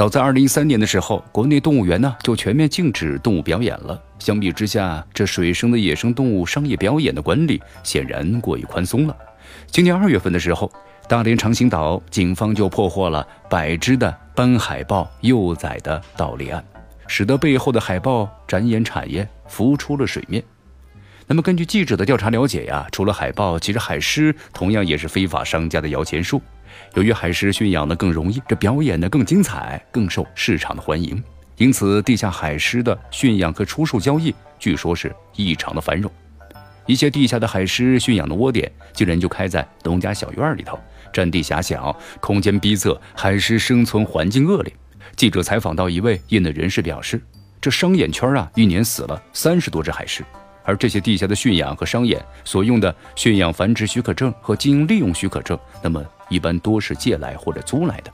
[0.00, 4.02] 早在二零一三年的时候，国内动物园呢就全面禁止动物表演了。
[4.18, 9.14] 相比之下，这水生的野生动物商业表演的管理显然过于宽松了。
[9.66, 10.72] 今年二月份的时候，
[11.06, 16.64] 大连长兴岛警方就破获了百只的斑海豹幼崽的盗猎案，
[17.06, 20.42] 使得背后的海豹展演产业浮出了水面。
[21.26, 26.40] 那么，根据记者的调查了解呀，除了海豹，其实海狮同样也是非法商家的摇钱树。
[26.94, 31.22] 由于海狮驯养的更容易，这表演呢更精彩，更受市场的欢迎，
[31.56, 36.10] 因此地下海狮的驯养和出售交易，据说是异常的繁荣。
[36.86, 40.78] 一些地下的海狮驯养的窝点，竟然就开在农家小院里头，
[41.12, 44.72] 占地狭小，空间逼仄，海狮生存环境恶劣。
[45.14, 47.20] 记者采访到一位业内人士表示，
[47.60, 50.24] 这商演圈啊，一年死了三十多只海狮。
[50.64, 58.12] 而这些地下的驯养和商演所用的驯养繁殖许可证和经营利用许可证，那么一般多是借来或者租来的。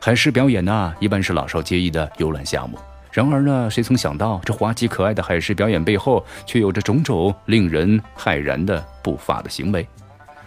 [0.00, 2.78] 海狮表演呢，一般是老少皆宜的游览项目。
[3.12, 9.86] 然而呢，谁曾想到这滑稽可爱的海狮表演背后，却有着种种令人骇然的不法的行为。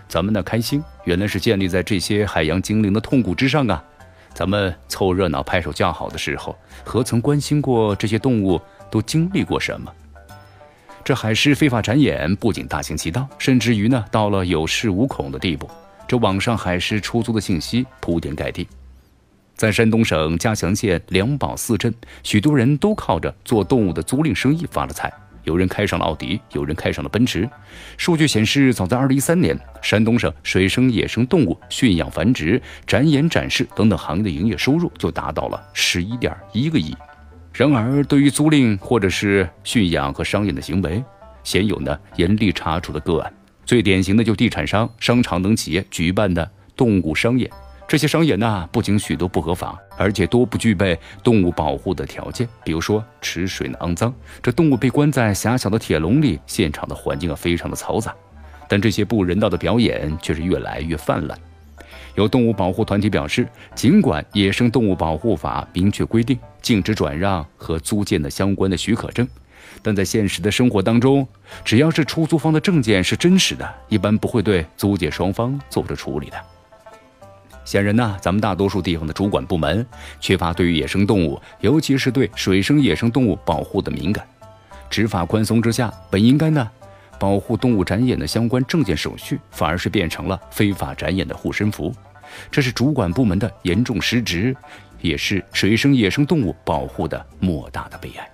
[0.08, 3.84] 咱们的开心，原来是建立在这些海洋精灵的痛苦之上啊！
[4.34, 8.60] 咱们凑热闹、拍手叫好的时候，何曾关心过这些动物
[8.92, 9.90] 都经历过什么？
[11.06, 15.70] 这海狮非法展演不仅大行其道，甚至于呢，到了有恃无恐的地步。
[16.08, 18.68] 这网上海狮出租的信息铺天盖地，
[19.54, 25.14] 在山东省嘉祥县梁宝寺镇，许多人都靠着做动物的租赁生意发了财。
[25.44, 27.48] 有人开上了奥迪，有人开上了奔驰。
[27.98, 36.96] 数据显示，早在2013年，山东省水生野生动物驯养繁殖、展演展示等等行业的营业收入就达到了11.1个亿。
[37.58, 41.02] 然而，对于租赁或者是驯养和商演的行为，
[41.42, 43.34] 鲜有呢严厉查处的个案。
[43.66, 47.50] 最典型的就地产商、商场等企业举办的动物商演，
[47.88, 52.46] 这些商演呢不仅许多不合法，而且多不具备动物保护的条件。
[52.66, 58.14] 比如说池水肮脏，这动物被关在狭小的铁笼里，现场的环境啊非常的嘈杂。
[58.68, 61.40] 但这些不人道的表演却是越来越泛滥。
[62.16, 69.28] 有动物保护团体表示，尽管《野生动物保护法》明确规定禁止转让和租借的相关的许可证，
[69.82, 71.28] 但在现实的生活当中，
[71.64, 76.38] 只要是出租方的证件是真实的，一般不会对租借双方做出处理的。
[77.66, 79.86] 显然呢，咱们大多数地方的主管部门
[80.20, 84.26] 缺乏对于野生动物，尤其是对水生野生动物保护的敏感。
[84.90, 86.72] 执法宽松之下，本应该呢。
[87.20, 91.94] 保护动物展演的相关证件手续，反而是变成了非法展演的护身符，
[92.52, 94.56] 这是主管部门的严重失职，
[95.02, 98.30] 也是水生野生动物保护的莫大的悲哀。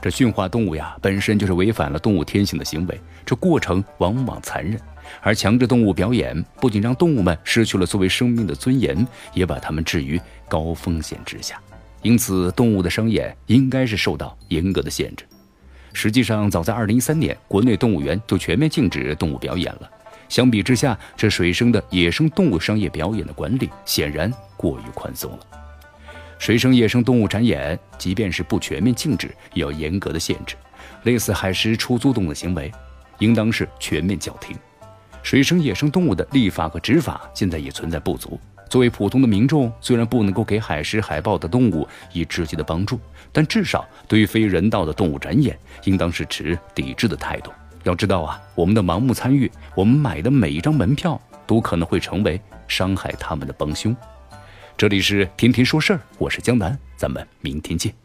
[0.00, 4.80] 这驯化动物呀，本身就是违反了动物天性的行为，这过程往往残忍，
[5.20, 10.18] 而强制动物表演，不仅让动物们失去了作为生命的尊严，也把它们置于
[10.48, 11.60] 高风险之下。
[12.00, 15.26] 因此，动物的商演应该是受到严格的限制。
[15.92, 19.90] 实际上，早在2013年，国内动物园就全面禁止动物表演了。
[20.28, 25.46] 相比之下，这水生的野生动物商业表演的管理显然过于宽松了。
[26.38, 30.54] 水生野生动物展演，即便是不全面禁止，也要严格的限制。
[31.02, 32.70] 类似海狮出租动物的行为，
[33.18, 34.56] 应当是全面叫停。
[35.22, 38.40] 水生野生动物的立法和执法现在也存在不足。
[38.70, 43.00] 作为普通的民众，虽然不能够给海狮、海豹的动物以直接的帮助，
[43.32, 47.50] 但至少对于非人道的动物展演，应当是持抵制的态度。
[47.82, 53.94] 要知道啊，我们的盲目参与，我们买的每一张门票，都可能会成为伤害他们的帮凶。
[54.76, 58.00] 这里是天天说事儿，我是江南，咱们明天见。